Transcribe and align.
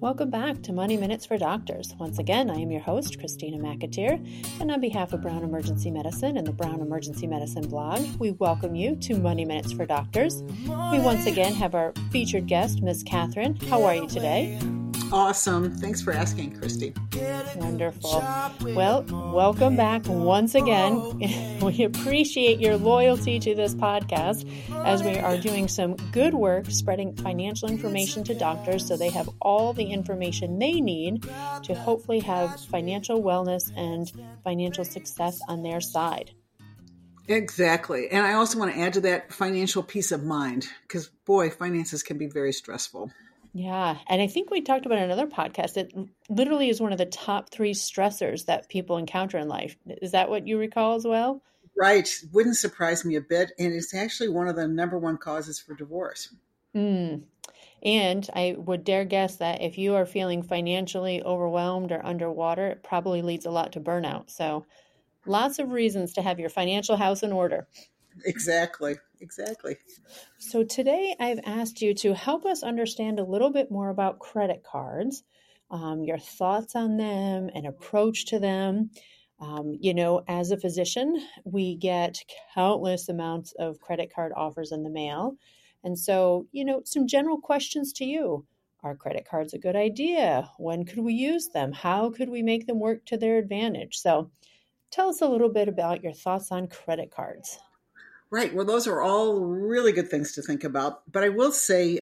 Welcome 0.00 0.30
back 0.30 0.62
to 0.62 0.72
Money 0.72 0.96
Minutes 0.96 1.26
for 1.26 1.36
Doctors. 1.36 1.92
Once 1.98 2.20
again, 2.20 2.50
I 2.50 2.54
am 2.54 2.70
your 2.70 2.80
host, 2.80 3.18
Christina 3.18 3.58
McAteer, 3.58 4.60
and 4.60 4.70
on 4.70 4.80
behalf 4.80 5.12
of 5.12 5.22
Brown 5.22 5.42
Emergency 5.42 5.90
Medicine 5.90 6.36
and 6.36 6.46
the 6.46 6.52
Brown 6.52 6.80
Emergency 6.80 7.26
Medicine 7.26 7.66
blog, 7.66 8.06
we 8.20 8.30
welcome 8.30 8.76
you 8.76 8.94
to 8.94 9.18
Money 9.18 9.44
Minutes 9.44 9.72
for 9.72 9.86
Doctors. 9.86 10.44
We 10.92 11.00
once 11.00 11.26
again 11.26 11.52
have 11.54 11.74
our 11.74 11.92
featured 12.12 12.46
guest, 12.46 12.80
Miss 12.80 13.02
Catherine. 13.02 13.56
How 13.68 13.82
are 13.82 13.96
you 13.96 14.06
today? 14.06 14.56
Awesome. 15.10 15.74
Thanks 15.78 16.02
for 16.02 16.12
asking, 16.12 16.58
Christy. 16.58 16.92
Wonderful. 17.56 18.22
Well, 18.60 19.04
welcome 19.32 19.74
back 19.76 20.02
once 20.06 20.54
again. 20.54 20.98
We 21.58 21.82
appreciate 21.82 22.60
your 22.60 22.76
loyalty 22.76 23.40
to 23.40 23.54
this 23.54 23.74
podcast 23.74 24.48
as 24.84 25.02
we 25.02 25.18
are 25.18 25.36
doing 25.36 25.66
some 25.66 25.96
good 26.12 26.32
work 26.32 26.66
spreading 26.70 27.16
financial 27.16 27.68
information 27.68 28.22
to 28.24 28.34
doctors 28.34 28.86
so 28.86 28.96
they 28.96 29.10
have 29.10 29.28
all 29.42 29.72
the 29.72 29.84
information 29.84 30.60
they 30.60 30.80
need 30.80 31.24
to 31.64 31.74
hopefully 31.74 32.20
have 32.20 32.60
financial 32.66 33.22
wellness 33.22 33.72
and 33.76 34.12
financial 34.44 34.84
success 34.84 35.40
on 35.48 35.64
their 35.64 35.80
side. 35.80 36.30
Exactly. 37.26 38.08
And 38.08 38.24
I 38.24 38.34
also 38.34 38.58
want 38.58 38.72
to 38.72 38.80
add 38.80 38.92
to 38.94 39.00
that 39.02 39.32
financial 39.32 39.82
peace 39.82 40.12
of 40.12 40.24
mind 40.24 40.68
because, 40.82 41.08
boy, 41.26 41.50
finances 41.50 42.02
can 42.04 42.18
be 42.18 42.26
very 42.26 42.52
stressful. 42.52 43.10
Yeah. 43.58 43.98
And 44.06 44.22
I 44.22 44.28
think 44.28 44.52
we 44.52 44.60
talked 44.60 44.86
about 44.86 44.98
another 44.98 45.26
podcast. 45.26 45.76
It 45.76 45.92
literally 46.28 46.68
is 46.68 46.80
one 46.80 46.92
of 46.92 46.98
the 46.98 47.06
top 47.06 47.50
three 47.50 47.74
stressors 47.74 48.44
that 48.44 48.68
people 48.68 48.98
encounter 48.98 49.36
in 49.36 49.48
life. 49.48 49.76
Is 50.00 50.12
that 50.12 50.30
what 50.30 50.46
you 50.46 50.56
recall 50.56 50.94
as 50.94 51.04
well? 51.04 51.42
Right. 51.76 52.08
Wouldn't 52.32 52.56
surprise 52.56 53.04
me 53.04 53.16
a 53.16 53.20
bit. 53.20 53.50
And 53.58 53.72
it's 53.72 53.94
actually 53.94 54.28
one 54.28 54.46
of 54.46 54.54
the 54.54 54.68
number 54.68 54.96
one 54.96 55.16
causes 55.16 55.58
for 55.58 55.74
divorce. 55.74 56.32
Mm. 56.76 57.24
And 57.82 58.30
I 58.32 58.54
would 58.56 58.84
dare 58.84 59.04
guess 59.04 59.34
that 59.38 59.60
if 59.60 59.76
you 59.76 59.96
are 59.96 60.06
feeling 60.06 60.44
financially 60.44 61.20
overwhelmed 61.20 61.90
or 61.90 62.06
underwater, 62.06 62.68
it 62.68 62.84
probably 62.84 63.22
leads 63.22 63.44
a 63.44 63.50
lot 63.50 63.72
to 63.72 63.80
burnout. 63.80 64.30
So, 64.30 64.66
lots 65.26 65.58
of 65.58 65.72
reasons 65.72 66.12
to 66.12 66.22
have 66.22 66.38
your 66.38 66.48
financial 66.48 66.96
house 66.96 67.24
in 67.24 67.32
order. 67.32 67.66
Exactly. 68.24 68.96
Exactly. 69.20 69.76
So, 70.38 70.62
today 70.62 71.14
I've 71.18 71.40
asked 71.44 71.82
you 71.82 71.94
to 71.94 72.14
help 72.14 72.44
us 72.46 72.62
understand 72.62 73.18
a 73.18 73.24
little 73.24 73.50
bit 73.50 73.70
more 73.70 73.90
about 73.90 74.20
credit 74.20 74.62
cards, 74.62 75.24
um, 75.70 76.04
your 76.04 76.18
thoughts 76.18 76.76
on 76.76 76.96
them, 76.96 77.50
and 77.54 77.66
approach 77.66 78.26
to 78.26 78.38
them. 78.38 78.90
Um, 79.40 79.74
you 79.80 79.94
know, 79.94 80.22
as 80.28 80.50
a 80.50 80.56
physician, 80.56 81.20
we 81.44 81.76
get 81.76 82.18
countless 82.54 83.08
amounts 83.08 83.52
of 83.58 83.80
credit 83.80 84.12
card 84.12 84.32
offers 84.34 84.72
in 84.72 84.82
the 84.82 84.90
mail. 84.90 85.36
And 85.84 85.98
so, 85.98 86.46
you 86.52 86.64
know, 86.64 86.82
some 86.84 87.06
general 87.06 87.40
questions 87.40 87.92
to 87.94 88.04
you. 88.04 88.46
Are 88.82 88.96
credit 88.96 89.26
cards 89.28 89.54
a 89.54 89.58
good 89.58 89.76
idea? 89.76 90.50
When 90.58 90.84
could 90.84 91.00
we 91.00 91.14
use 91.14 91.48
them? 91.48 91.72
How 91.72 92.10
could 92.10 92.28
we 92.28 92.42
make 92.42 92.66
them 92.66 92.78
work 92.78 93.04
to 93.06 93.16
their 93.16 93.38
advantage? 93.38 93.98
So, 93.98 94.30
tell 94.90 95.08
us 95.08 95.20
a 95.20 95.28
little 95.28 95.50
bit 95.50 95.68
about 95.68 96.02
your 96.02 96.12
thoughts 96.12 96.52
on 96.52 96.68
credit 96.68 97.10
cards. 97.10 97.58
Right. 98.30 98.54
Well, 98.54 98.66
those 98.66 98.86
are 98.86 99.00
all 99.00 99.40
really 99.40 99.92
good 99.92 100.10
things 100.10 100.32
to 100.32 100.42
think 100.42 100.62
about. 100.62 101.10
But 101.10 101.24
I 101.24 101.30
will 101.30 101.52
say 101.52 101.98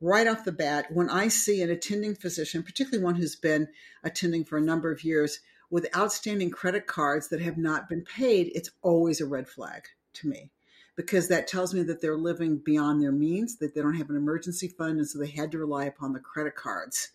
right 0.00 0.26
off 0.26 0.44
the 0.44 0.52
bat, 0.52 0.86
when 0.92 1.10
I 1.10 1.28
see 1.28 1.62
an 1.62 1.70
attending 1.70 2.14
physician, 2.14 2.62
particularly 2.62 3.04
one 3.04 3.16
who's 3.16 3.36
been 3.36 3.68
attending 4.04 4.44
for 4.44 4.58
a 4.58 4.62
number 4.62 4.92
of 4.92 5.02
years, 5.02 5.40
with 5.70 5.94
outstanding 5.96 6.50
credit 6.50 6.86
cards 6.86 7.28
that 7.28 7.40
have 7.40 7.58
not 7.58 7.88
been 7.88 8.04
paid, 8.04 8.52
it's 8.54 8.70
always 8.82 9.20
a 9.20 9.26
red 9.26 9.48
flag 9.48 9.84
to 10.14 10.28
me 10.28 10.50
because 10.96 11.28
that 11.28 11.48
tells 11.48 11.74
me 11.74 11.82
that 11.82 12.00
they're 12.00 12.16
living 12.16 12.58
beyond 12.58 13.02
their 13.02 13.12
means, 13.12 13.56
that 13.56 13.74
they 13.74 13.80
don't 13.80 13.96
have 13.96 14.10
an 14.10 14.16
emergency 14.16 14.68
fund, 14.68 14.98
and 14.98 15.08
so 15.08 15.18
they 15.18 15.26
had 15.26 15.50
to 15.50 15.58
rely 15.58 15.84
upon 15.84 16.12
the 16.12 16.20
credit 16.20 16.54
cards 16.54 17.08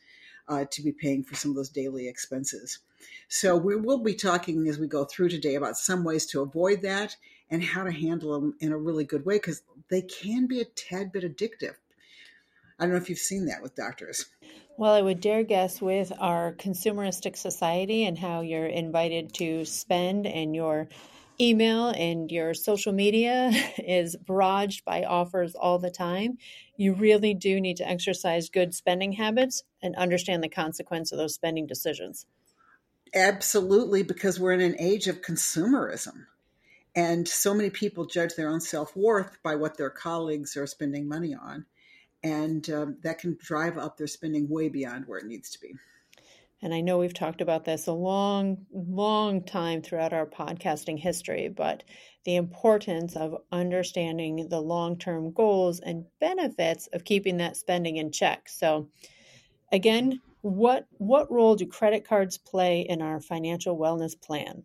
uh, 0.47 0.65
to 0.71 0.81
be 0.81 0.91
paying 0.91 1.23
for 1.23 1.35
some 1.35 1.51
of 1.51 1.55
those 1.55 1.69
daily 1.69 2.07
expenses. 2.07 2.79
So 3.29 3.55
we 3.55 3.75
will 3.75 3.99
be 3.99 4.15
talking 4.15 4.67
as 4.67 4.77
we 4.77 4.87
go 4.87 5.05
through 5.05 5.29
today 5.29 5.55
about 5.55 5.77
some 5.77 6.03
ways 6.03 6.25
to 6.27 6.41
avoid 6.41 6.81
that 6.81 7.15
and 7.49 7.63
how 7.63 7.83
to 7.83 7.91
handle 7.91 8.39
them 8.39 8.55
in 8.59 8.71
a 8.71 8.77
really 8.77 9.03
good 9.03 9.25
way 9.25 9.35
because 9.35 9.63
they 9.89 10.01
can 10.01 10.47
be 10.47 10.61
a 10.61 10.65
tad 10.65 11.11
bit 11.11 11.23
addictive. 11.23 11.75
I 12.79 12.83
don't 12.83 12.91
know 12.91 12.97
if 12.97 13.09
you've 13.09 13.19
seen 13.19 13.45
that 13.47 13.61
with 13.61 13.75
doctors. 13.75 14.25
Well, 14.77 14.93
I 14.93 15.01
would 15.01 15.19
dare 15.19 15.43
guess 15.43 15.81
with 15.81 16.13
our 16.19 16.53
consumeristic 16.53 17.35
society 17.35 18.05
and 18.05 18.17
how 18.17 18.41
you're 18.41 18.65
invited 18.65 19.33
to 19.35 19.65
spend 19.65 20.25
and 20.25 20.55
your 20.55 20.87
email 21.41 21.89
and 21.89 22.31
your 22.31 22.53
social 22.53 22.93
media 22.93 23.49
is 23.77 24.15
barraged 24.15 24.83
by 24.83 25.03
offers 25.03 25.55
all 25.55 25.79
the 25.79 25.91
time, 25.91 26.37
you 26.77 26.93
really 26.93 27.33
do 27.33 27.59
need 27.59 27.77
to 27.77 27.87
exercise 27.87 28.49
good 28.49 28.73
spending 28.73 29.13
habits 29.13 29.63
and 29.81 29.95
understand 29.95 30.43
the 30.43 30.49
consequence 30.49 31.11
of 31.11 31.17
those 31.17 31.33
spending 31.33 31.67
decisions. 31.67 32.25
Absolutely, 33.13 34.03
because 34.03 34.39
we're 34.39 34.53
in 34.53 34.61
an 34.61 34.75
age 34.79 35.07
of 35.07 35.21
consumerism. 35.21 36.25
And 36.95 37.27
so 37.27 37.53
many 37.53 37.69
people 37.69 38.05
judge 38.05 38.35
their 38.35 38.49
own 38.49 38.61
self 38.61 38.95
worth 38.95 39.37
by 39.43 39.55
what 39.55 39.77
their 39.77 39.89
colleagues 39.89 40.57
are 40.57 40.67
spending 40.67 41.07
money 41.07 41.35
on. 41.35 41.65
And 42.23 42.69
um, 42.69 42.97
that 43.03 43.19
can 43.19 43.37
drive 43.39 43.77
up 43.77 43.97
their 43.97 44.07
spending 44.07 44.49
way 44.49 44.69
beyond 44.69 45.05
where 45.07 45.19
it 45.19 45.25
needs 45.25 45.51
to 45.51 45.59
be. 45.61 45.75
And 46.61 46.73
I 46.73 46.81
know 46.81 46.97
we've 46.97 47.13
talked 47.13 47.39
about 47.39 47.63
this 47.63 47.87
a 47.87 47.93
long, 47.93 48.65
long 48.73 49.43
time 49.43 49.81
throughout 49.81 50.11
our 50.11 50.25
podcasting 50.25 50.99
history, 50.99 51.47
but 51.47 51.83
the 52.25 52.35
importance 52.35 53.15
of 53.15 53.41
understanding 53.51 54.47
the 54.49 54.59
long 54.59 54.97
term 54.97 55.31
goals 55.31 55.79
and 55.79 56.05
benefits 56.19 56.87
of 56.87 57.05
keeping 57.05 57.37
that 57.37 57.55
spending 57.55 57.95
in 57.95 58.11
check. 58.11 58.49
So, 58.49 58.89
again, 59.71 60.19
what, 60.41 60.85
what 60.97 61.31
role 61.31 61.55
do 61.55 61.65
credit 61.65 62.05
cards 62.05 62.37
play 62.37 62.81
in 62.81 63.01
our 63.01 63.21
financial 63.21 63.77
wellness 63.77 64.19
plan? 64.19 64.63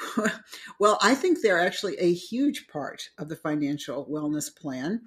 well, 0.78 0.98
I 1.02 1.14
think 1.14 1.40
they're 1.40 1.60
actually 1.60 1.96
a 1.98 2.12
huge 2.12 2.68
part 2.68 3.10
of 3.18 3.28
the 3.28 3.36
financial 3.36 4.06
wellness 4.06 4.54
plan. 4.54 5.02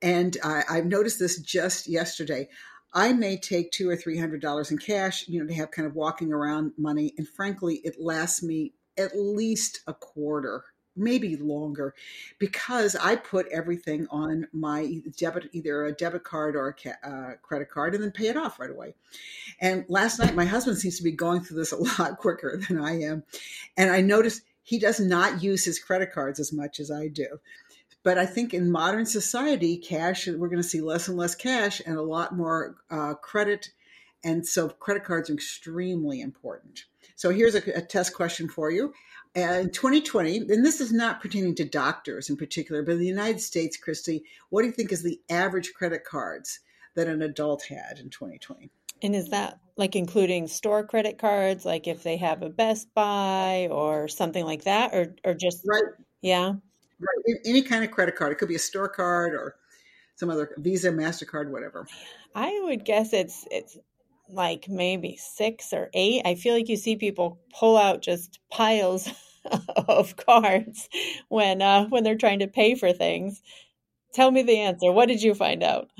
And 0.00 0.36
I, 0.44 0.62
I've 0.68 0.86
noticed 0.86 1.18
this 1.18 1.40
just 1.40 1.88
yesterday. 1.88 2.48
I 2.92 3.12
may 3.12 3.36
take 3.36 3.70
two 3.70 3.88
or 3.88 3.96
three 3.96 4.18
hundred 4.18 4.40
dollars 4.40 4.70
in 4.70 4.78
cash, 4.78 5.28
you 5.28 5.40
know, 5.40 5.46
to 5.46 5.54
have 5.54 5.70
kind 5.70 5.86
of 5.86 5.94
walking 5.94 6.32
around 6.32 6.72
money. 6.78 7.12
And 7.18 7.28
frankly, 7.28 7.80
it 7.84 8.00
lasts 8.00 8.42
me 8.42 8.72
at 8.96 9.16
least 9.16 9.80
a 9.86 9.94
quarter, 9.94 10.64
maybe 10.98 11.36
longer, 11.36 11.94
because 12.38 12.96
I 12.96 13.16
put 13.16 13.46
everything 13.48 14.06
on 14.10 14.48
my 14.52 15.00
debit, 15.16 15.50
either 15.52 15.86
a 15.86 15.92
debit 15.92 16.24
card 16.24 16.56
or 16.56 16.68
a 16.84 17.08
uh, 17.08 17.34
credit 17.42 17.70
card, 17.70 17.94
and 17.94 18.02
then 18.02 18.10
pay 18.10 18.28
it 18.28 18.36
off 18.36 18.58
right 18.58 18.70
away. 18.70 18.94
And 19.60 19.84
last 19.88 20.18
night, 20.18 20.34
my 20.34 20.44
husband 20.44 20.78
seems 20.78 20.96
to 20.98 21.02
be 21.02 21.12
going 21.12 21.40
through 21.40 21.58
this 21.58 21.72
a 21.98 22.00
lot 22.00 22.18
quicker 22.18 22.60
than 22.68 22.78
I 22.78 23.00
am, 23.02 23.22
and 23.76 23.90
I 23.90 24.00
noticed 24.00 24.42
he 24.62 24.78
does 24.78 25.00
not 25.00 25.42
use 25.42 25.64
his 25.64 25.78
credit 25.78 26.12
cards 26.12 26.38
as 26.38 26.52
much 26.52 26.78
as 26.78 26.90
I 26.90 27.08
do. 27.08 27.38
But 28.02 28.18
I 28.18 28.26
think 28.26 28.54
in 28.54 28.70
modern 28.70 29.06
society, 29.06 29.76
cash, 29.76 30.26
we're 30.26 30.48
going 30.48 30.62
to 30.62 30.68
see 30.68 30.80
less 30.80 31.08
and 31.08 31.16
less 31.16 31.34
cash 31.34 31.82
and 31.84 31.96
a 31.96 32.02
lot 32.02 32.36
more 32.36 32.76
uh, 32.90 33.14
credit. 33.14 33.70
And 34.24 34.46
so 34.46 34.68
credit 34.68 35.04
cards 35.04 35.30
are 35.30 35.34
extremely 35.34 36.20
important. 36.20 36.84
So 37.16 37.30
here's 37.30 37.54
a, 37.54 37.62
a 37.76 37.82
test 37.82 38.14
question 38.14 38.48
for 38.48 38.70
you. 38.70 38.92
Uh, 39.36 39.60
in 39.60 39.70
2020, 39.70 40.38
and 40.38 40.64
this 40.64 40.80
is 40.80 40.92
not 40.92 41.20
pertaining 41.20 41.54
to 41.54 41.64
doctors 41.64 42.30
in 42.30 42.36
particular, 42.36 42.82
but 42.82 42.92
in 42.92 42.98
the 42.98 43.06
United 43.06 43.40
States, 43.40 43.76
Christy, 43.76 44.24
what 44.48 44.62
do 44.62 44.68
you 44.68 44.72
think 44.72 44.90
is 44.90 45.02
the 45.02 45.20
average 45.30 45.72
credit 45.74 46.04
cards 46.04 46.60
that 46.96 47.08
an 47.08 47.22
adult 47.22 47.64
had 47.64 47.98
in 47.98 48.10
2020? 48.10 48.70
And 49.02 49.14
is 49.14 49.28
that 49.28 49.60
like 49.76 49.94
including 49.94 50.48
store 50.48 50.84
credit 50.84 51.18
cards, 51.18 51.64
like 51.64 51.86
if 51.86 52.02
they 52.02 52.16
have 52.16 52.42
a 52.42 52.48
Best 52.48 52.92
Buy 52.94 53.68
or 53.70 54.08
something 54.08 54.44
like 54.44 54.64
that, 54.64 54.92
or 54.92 55.14
or 55.24 55.34
just 55.34 55.62
right? 55.68 55.84
Yeah, 56.20 56.54
Right. 57.00 57.36
Any 57.44 57.62
kind 57.62 57.84
of 57.84 57.90
credit 57.90 58.16
card. 58.16 58.32
It 58.32 58.38
could 58.38 58.48
be 58.48 58.56
a 58.56 58.60
store 58.60 58.88
card 58.88 59.32
or 59.34 59.56
some 60.16 60.30
other 60.30 60.50
Visa, 60.58 60.90
Mastercard, 60.90 61.50
whatever. 61.50 61.86
I 62.34 62.60
would 62.64 62.84
guess 62.84 63.12
it's 63.12 63.46
it's 63.50 63.78
like 64.28 64.68
maybe 64.68 65.16
six 65.16 65.72
or 65.72 65.90
eight. 65.94 66.22
I 66.24 66.34
feel 66.34 66.54
like 66.54 66.68
you 66.68 66.76
see 66.76 66.96
people 66.96 67.40
pull 67.58 67.76
out 67.76 68.02
just 68.02 68.38
piles 68.50 69.08
of 69.88 70.16
cards 70.16 70.88
when 71.28 71.62
uh, 71.62 71.86
when 71.86 72.04
they're 72.04 72.16
trying 72.16 72.40
to 72.40 72.48
pay 72.48 72.74
for 72.74 72.92
things. 72.92 73.42
Tell 74.12 74.30
me 74.30 74.42
the 74.42 74.58
answer. 74.58 74.90
What 74.90 75.08
did 75.08 75.22
you 75.22 75.34
find 75.34 75.62
out? 75.62 75.90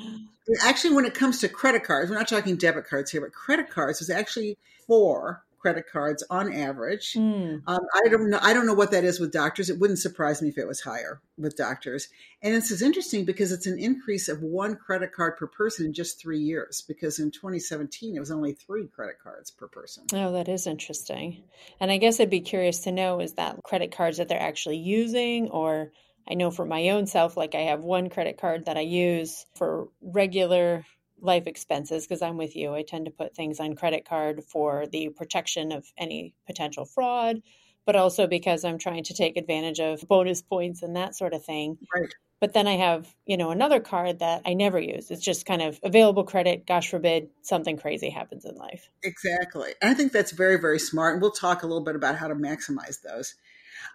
Actually, 0.63 0.95
when 0.95 1.05
it 1.05 1.15
comes 1.15 1.41
to 1.41 1.49
credit 1.49 1.85
cards, 1.85 2.11
we're 2.11 2.17
not 2.17 2.29
talking 2.29 2.57
debit 2.57 2.87
cards 2.87 3.11
here, 3.11 3.21
but 3.21 3.33
credit 3.33 3.69
cards 3.69 4.01
is 4.01 4.09
actually 4.09 4.57
four 4.87 5.43
credit 5.59 5.87
cards 5.91 6.23
on 6.31 6.53
average. 6.53 7.15
Mm. 7.15 7.63
Um, 7.67 7.81
I 7.95 8.09
don't 8.09 8.31
know. 8.31 8.39
I 8.41 8.53
don't 8.53 8.67
know 8.67 8.75
what 8.75 8.91
that 8.93 9.05
is 9.05 9.21
with 9.21 9.33
doctors. 9.33 9.71
It 9.71 9.79
wouldn't 9.79 9.99
surprise 9.99 10.41
me 10.41 10.49
if 10.49 10.59
it 10.59 10.67
was 10.67 10.81
higher 10.81 11.21
with 11.37 11.57
doctors. 11.57 12.09
And 12.43 12.55
this 12.55 12.71
is 12.71 12.83
interesting 12.83 13.25
because 13.25 13.53
it's 13.53 13.67
an 13.67 13.79
increase 13.79 14.29
of 14.29 14.43
one 14.43 14.77
credit 14.77 15.13
card 15.13 15.37
per 15.37 15.47
person 15.47 15.87
in 15.87 15.93
just 15.93 16.21
three 16.21 16.39
years. 16.39 16.83
Because 16.87 17.19
in 17.19 17.31
2017 17.31 18.17
it 18.17 18.21
was 18.21 18.31
only 18.31 18.53
three 18.53 18.87
credit 18.87 19.17
cards 19.23 19.51
per 19.51 19.69
person. 19.69 20.05
Oh, 20.13 20.33
that 20.33 20.49
is 20.49 20.67
interesting. 20.67 21.43
And 21.81 21.91
I 21.91 21.99
guess 21.99 22.21
I'd 22.21 22.31
be 22.31 22.41
curious 22.41 22.81
to 22.81 22.93
know 22.93 23.21
is 23.21 23.35
that 23.35 23.63
credit 23.63 23.93
cards 23.93 24.19
that 24.19 24.29
they're 24.29 24.41
actually 24.41 24.79
using, 24.79 25.49
or 25.49 25.93
I 26.29 26.35
know 26.35 26.51
for 26.51 26.65
my 26.65 26.91
own 26.91 27.07
self, 27.07 27.37
like 27.37 27.55
I 27.55 27.63
have 27.63 27.81
one 27.81 28.11
credit 28.11 28.39
card 28.39 28.67
that 28.67 28.77
I 28.77 28.83
use 28.83 29.47
for 29.55 29.89
regular 30.01 30.85
life 31.21 31.47
expenses 31.47 32.07
because 32.07 32.23
I'm 32.23 32.37
with 32.37 32.57
you. 32.57 32.75
I 32.75 32.83
tend 32.83 33.07
to 33.07 33.11
put 33.11 33.35
things 33.35 33.61
on 33.61 33.77
credit 33.77 34.07
card 34.09 34.45
for 34.45 34.87
the 34.87 35.09
protection 35.11 35.73
of 35.73 35.87
any 35.97 36.35
potential 36.47 36.85
fraud, 36.85 37.43
but 37.87 37.97
also 37.97 38.27
because 38.27 38.65
I'm 38.65 38.79
trying 38.79 39.05
to 39.05 39.15
take 39.15 39.37
advantage 39.37 39.81
of 39.81 40.07
bonus 40.09 40.43
points 40.43 40.83
and 40.83 40.97
that 40.97 41.15
sort 41.15 41.35
of 41.35 41.45
thing. 41.45 41.79
Right. 41.95 42.15
But 42.41 42.53
then 42.53 42.69
I 42.69 42.77
have, 42.77 43.13
you 43.27 43.37
know, 43.37 43.51
another 43.51 43.81
card 43.81 44.21
that 44.21 44.43
I 44.47 44.55
never 44.55 44.79
use. 44.79 45.11
It's 45.11 45.25
just 45.25 45.45
kind 45.45 45.61
of 45.61 45.81
available 45.83 46.23
credit. 46.23 46.67
Gosh 46.67 46.89
forbid 46.89 47.31
something 47.43 47.77
crazy 47.77 48.11
happens 48.11 48.45
in 48.45 48.55
life. 48.55 48.89
Exactly. 49.03 49.75
And 49.83 49.91
I 49.91 49.95
think 49.95 50.13
that's 50.13 50.31
very, 50.31 50.57
very 50.57 50.79
smart. 50.79 51.15
And 51.15 51.23
we'll 51.23 51.33
talk 51.33 51.63
a 51.63 51.67
little 51.67 51.83
bit 51.83 51.97
about 51.97 52.17
how 52.17 52.29
to 52.29 52.37
maximize 52.37 53.03
those. 53.03 53.35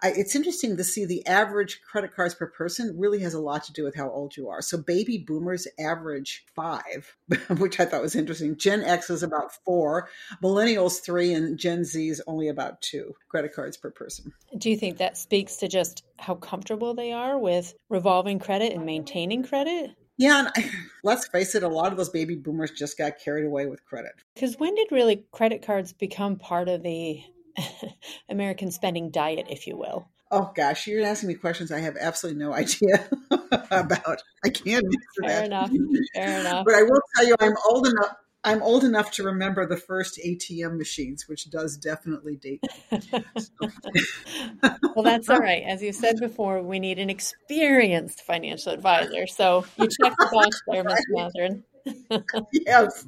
I, 0.02 0.10
it's 0.16 0.36
interesting 0.36 0.78
to 0.78 0.84
see 0.84 1.06
the 1.06 1.26
average 1.26 1.82
credit 1.82 2.16
cards 2.16 2.36
per 2.36 2.48
person 2.48 2.98
really 2.98 3.20
has 3.20 3.34
a 3.34 3.40
lot 3.40 3.64
to 3.66 3.74
do 3.74 3.84
with 3.84 3.96
how 3.96 4.10
old 4.10 4.36
you 4.36 4.50
are. 4.50 4.62
So 4.62 4.78
baby 4.78 5.18
boomers 5.18 5.68
average 5.80 6.46
five, 6.56 7.16
which 7.58 7.80
I 7.80 7.86
thought 7.86 8.02
was 8.02 8.16
interesting. 8.16 8.58
Gen 8.58 8.82
X 8.82 9.10
is 9.10 9.24
about 9.24 9.54
four, 9.66 10.10
millennials 10.42 11.02
three, 11.02 11.34
and 11.34 11.58
Gen 11.58 11.84
Z 11.84 12.08
is 12.10 12.22
only 12.28 12.48
about 12.48 12.82
two 12.82 13.14
credit 13.30 13.54
cards 13.54 13.78
per 13.78 13.92
person. 13.92 14.34
Do 14.58 14.70
you 14.70 14.78
think 14.78 14.98
that 14.98 15.18
speaks 15.18 15.58
to 15.58 15.68
just 15.68 16.04
how 16.20 16.36
comfortable 16.36 16.94
they 16.94 17.12
are 17.12 17.38
with 17.38 17.74
revolving 17.90 18.40
credit 18.40 18.74
and 18.74 18.86
maintaining 18.86 19.44
credit? 19.44 19.96
Yeah, 20.18 20.40
and 20.40 20.50
I, 20.56 20.70
let's 21.04 21.28
face 21.28 21.56
it, 21.56 21.64
a 21.64 21.68
lot 21.68 21.92
of 21.92 21.98
those 21.98 22.10
baby 22.10 22.36
boomers 22.36 22.72
just 22.72 22.98
got 22.98 23.20
carried 23.24 23.46
away 23.46 23.66
with 23.66 23.84
credit. 23.86 24.12
Because 24.34 24.58
when 24.58 24.76
did 24.76 24.92
really 24.92 25.26
credit 25.32 25.66
cards 25.66 25.94
become 25.94 26.38
part 26.38 26.70
of 26.70 26.84
the 26.84 27.22
American 28.30 28.72
spending 28.72 29.12
diet, 29.12 29.48
if 29.50 29.68
you 29.68 29.78
will? 29.78 30.08
Oh 30.32 30.52
gosh, 30.56 30.88
you're 30.88 31.06
asking 31.06 31.30
me 31.30 31.36
questions 31.36 31.72
I 31.72 31.80
have 31.80 31.96
absolutely 32.00 32.44
no 32.44 32.54
idea 32.56 33.08
about. 33.72 34.22
I 34.44 34.50
can't 34.50 34.84
answer 34.86 35.22
Fair 35.22 35.28
that. 35.28 35.46
enough. 35.46 35.72
Fair 36.16 36.40
enough. 36.40 36.66
But 36.66 36.76
I 36.76 36.84
will 36.84 37.02
tell 37.16 37.28
you, 37.28 37.36
I'm 37.40 37.54
old 37.70 37.88
enough. 37.88 38.16
I'm 38.46 38.62
old 38.62 38.84
enough 38.84 39.12
to 39.12 39.24
remember 39.24 39.66
the 39.66 39.78
first 39.78 40.20
ATM 40.26 40.78
machines, 40.78 41.30
which 41.30 41.50
does 41.50 41.78
definitely 41.78 42.36
date. 42.36 42.62
me. 42.92 43.00
well, 44.96 45.04
that's 45.04 45.30
all 45.30 45.40
right. 45.40 45.64
As 45.66 45.82
you 45.82 45.94
said 45.94 46.18
before, 46.20 46.62
we 46.62 46.78
need 46.80 47.00
an 47.00 47.10
experienced 47.10 48.22
financial 48.24 48.74
advisor. 48.74 49.28
So 49.28 49.64
you 49.78 49.88
check 49.88 50.14
the 50.18 50.30
box 50.30 50.62
there, 50.68 50.84
Miss 50.84 51.00
Mathern. 51.16 51.64
yes, 52.52 53.06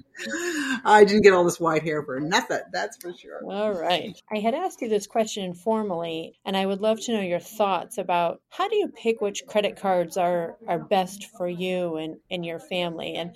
I 0.83 1.04
didn't 1.06 1.24
get 1.24 1.33
all 1.33 1.44
this 1.44 1.60
white 1.60 1.83
hair 1.83 2.04
for 2.04 2.19
nothing. 2.19 2.60
That's 2.72 2.98
for 2.98 3.13
sure. 3.13 3.42
All 3.45 3.74
right. 3.74 4.19
I 4.31 4.39
had 4.39 4.54
asked 4.54 4.81
you 4.81 4.89
this 4.89 5.07
question 5.07 5.44
informally, 5.44 6.38
and 6.45 6.57
I 6.57 6.66
would 6.66 6.81
love 6.81 7.00
to 7.01 7.13
know 7.13 7.22
your 7.22 7.39
thoughts 7.39 7.98
about 7.98 8.42
how 8.50 8.68
do 8.68 8.75
you 8.75 8.89
pick 8.89 9.22
which 9.22 9.45
credit 9.48 9.77
cards 9.77 10.18
are, 10.18 10.57
are 10.68 10.80
best 10.80 11.27
for 11.38 11.48
you 11.48 11.98
and, 11.98 12.18
and 12.30 12.45
your 12.45 12.60
family? 12.60 13.16
And 13.16 13.36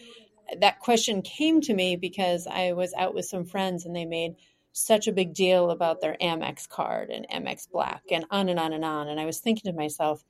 that 0.59 0.79
question 0.79 1.21
came 1.21 1.61
to 1.61 1.73
me 1.73 1.95
because 1.95 2.47
I 2.47 2.73
was 2.73 2.93
out 2.93 3.13
with 3.13 3.25
some 3.25 3.45
friends 3.45 3.85
and 3.85 3.95
they 3.95 4.05
made 4.05 4.35
such 4.71 5.07
a 5.07 5.13
big 5.13 5.33
deal 5.33 5.71
about 5.71 6.01
their 6.01 6.15
Amex 6.21 6.67
card 6.67 7.09
and 7.09 7.27
Amex 7.29 7.69
Black 7.69 8.03
and 8.11 8.25
on 8.31 8.49
and 8.49 8.59
on 8.59 8.73
and 8.73 8.85
on. 8.85 9.07
And 9.07 9.19
I 9.19 9.25
was 9.25 9.39
thinking 9.39 9.71
to 9.71 9.77
myself, 9.77 10.23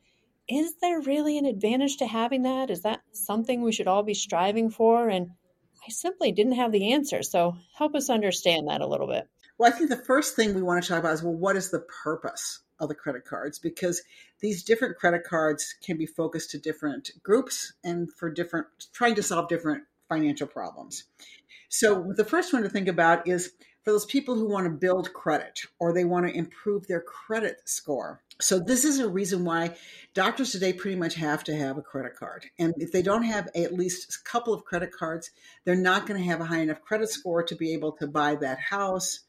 is 0.50 0.76
there 0.82 1.00
really 1.00 1.38
an 1.38 1.46
advantage 1.46 1.98
to 1.98 2.08
having 2.08 2.42
that? 2.44 2.72
Is 2.72 2.82
that 2.82 3.02
something 3.12 3.62
we 3.62 3.72
should 3.72 3.88
all 3.88 4.04
be 4.04 4.16
striving 4.16 4.72
for? 4.72 5.08
And 5.08 5.32
I 5.86 5.92
simply 5.92 6.32
didn't 6.32 6.54
have 6.54 6.72
the 6.72 6.92
answer. 6.92 7.22
So 7.22 7.56
help 7.76 7.96
us 7.96 8.10
understand 8.10 8.68
that 8.68 8.82
a 8.82 8.88
little 8.88 9.08
bit. 9.08 9.28
Well, 9.58 9.72
I 9.72 9.76
think 9.76 9.90
the 9.90 9.98
first 9.98 10.36
thing 10.36 10.54
we 10.54 10.62
want 10.62 10.84
to 10.84 10.90
talk 10.90 11.00
about 11.00 11.14
is 11.14 11.24
well, 11.24 11.34
what 11.34 11.56
is 11.56 11.70
the 11.70 11.86
purpose 12.04 12.62
of 12.80 12.90
the 12.90 12.96
credit 12.96 13.26
cards? 13.26 13.60
Because 13.60 14.02
these 14.40 14.64
different 14.64 14.98
credit 14.98 15.24
cards 15.24 15.76
can 15.86 15.98
be 15.98 16.06
focused 16.06 16.52
to 16.52 16.58
different 16.58 17.12
groups 17.22 17.74
and 17.84 18.12
for 18.14 18.32
different, 18.32 18.68
trying 18.94 19.16
to 19.16 19.24
solve 19.24 19.50
different 19.50 19.84
financial 20.08 20.48
problems. 20.48 21.04
So 21.68 22.12
the 22.16 22.26
first 22.26 22.52
one 22.52 22.64
to 22.64 22.70
think 22.70 22.88
about 22.88 23.28
is 23.28 23.52
for 23.90 23.94
those 23.94 24.06
people 24.06 24.36
who 24.36 24.48
want 24.48 24.66
to 24.66 24.70
build 24.70 25.12
credit 25.14 25.62
or 25.80 25.92
they 25.92 26.06
want 26.06 26.28
to 26.28 26.38
improve 26.38 26.86
their 26.86 27.02
credit 27.02 27.60
score. 27.66 28.22
So 28.40 28.60
this 28.60 28.86
is 28.86 29.00
a 29.00 29.10
reason 29.10 29.44
why 29.44 29.76
doctors 30.14 30.52
today 30.52 30.74
pretty 30.74 30.96
much 30.96 31.16
have 31.16 31.44
to 31.46 31.56
have 31.56 31.80
a 31.80 31.82
credit 31.82 32.16
card. 32.16 32.46
And 32.60 32.76
if 32.78 32.92
they 32.92 33.02
don't 33.02 33.24
have 33.24 33.50
at 33.56 33.74
least 33.74 34.14
a 34.14 34.30
couple 34.30 34.54
of 34.54 34.64
credit 34.64 34.92
cards, 34.92 35.32
they're 35.66 35.76
not 35.76 36.06
going 36.06 36.22
to 36.22 36.28
have 36.28 36.40
a 36.40 36.46
high 36.46 36.60
enough 36.60 36.82
credit 36.82 37.10
score 37.10 37.42
to 37.42 37.56
be 37.56 37.74
able 37.74 37.94
to 37.94 38.06
buy 38.06 38.36
that 38.36 38.60
house, 38.60 39.22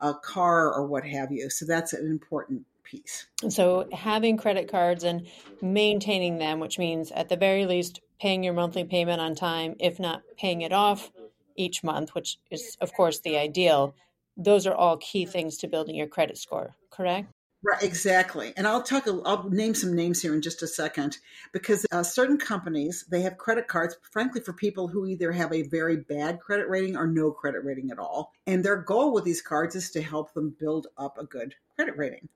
a 0.00 0.14
car, 0.14 0.72
or 0.72 0.86
what 0.86 1.04
have 1.04 1.32
you. 1.32 1.50
So 1.50 1.66
that's 1.66 1.92
an 1.92 2.06
important 2.06 2.66
piece. 2.84 3.26
So 3.48 3.88
having 3.92 4.36
credit 4.36 4.70
cards 4.70 5.02
and 5.02 5.26
maintaining 5.60 6.38
them, 6.38 6.60
which 6.60 6.78
means 6.78 7.10
at 7.10 7.28
the 7.28 7.36
very 7.36 7.66
least 7.66 8.00
paying 8.20 8.44
your 8.44 8.54
monthly 8.54 8.84
payment 8.84 9.20
on 9.20 9.34
time, 9.34 9.74
if 9.80 9.98
not 9.98 10.22
paying 10.38 10.60
it 10.60 10.72
off 10.72 11.10
each 11.56 11.82
month, 11.82 12.14
which 12.14 12.38
is 12.50 12.76
of 12.80 12.92
course 12.92 13.20
the 13.20 13.36
ideal. 13.36 13.94
Those 14.36 14.66
are 14.66 14.74
all 14.74 14.96
key 14.96 15.26
things 15.26 15.56
to 15.58 15.68
building 15.68 15.94
your 15.94 16.08
credit 16.08 16.38
score, 16.38 16.74
correct? 16.90 17.28
Right, 17.62 17.82
exactly. 17.82 18.52
And 18.58 18.66
I'll 18.66 18.82
talk. 18.82 19.08
I'll 19.08 19.48
name 19.48 19.74
some 19.74 19.94
names 19.94 20.20
here 20.20 20.34
in 20.34 20.42
just 20.42 20.62
a 20.62 20.66
second 20.66 21.16
because 21.52 21.86
uh, 21.90 22.02
certain 22.02 22.36
companies 22.36 23.06
they 23.10 23.22
have 23.22 23.38
credit 23.38 23.68
cards, 23.68 23.96
frankly, 24.12 24.42
for 24.42 24.52
people 24.52 24.86
who 24.86 25.06
either 25.06 25.32
have 25.32 25.50
a 25.50 25.62
very 25.62 25.96
bad 25.96 26.40
credit 26.40 26.68
rating 26.68 26.94
or 26.94 27.06
no 27.06 27.30
credit 27.30 27.64
rating 27.64 27.90
at 27.90 27.98
all. 27.98 28.32
And 28.46 28.62
their 28.62 28.76
goal 28.76 29.14
with 29.14 29.24
these 29.24 29.40
cards 29.40 29.76
is 29.76 29.90
to 29.92 30.02
help 30.02 30.34
them 30.34 30.54
build 30.60 30.88
up 30.98 31.16
a 31.16 31.24
good 31.24 31.54
credit 31.74 31.96
rating 31.96 32.28